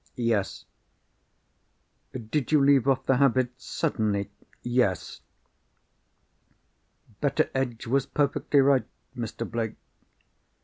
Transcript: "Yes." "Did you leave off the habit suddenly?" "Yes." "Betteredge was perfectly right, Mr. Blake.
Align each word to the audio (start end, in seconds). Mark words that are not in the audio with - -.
"Yes." 0.15 0.65
"Did 2.11 2.51
you 2.51 2.59
leave 2.59 2.87
off 2.87 3.05
the 3.05 3.17
habit 3.17 3.51
suddenly?" 3.61 4.31
"Yes." 4.63 5.21
"Betteredge 7.21 7.85
was 7.85 8.07
perfectly 8.07 8.61
right, 8.61 8.87
Mr. 9.15 9.47
Blake. 9.47 9.75